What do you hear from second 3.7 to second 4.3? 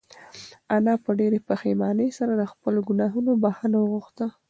وغوښته.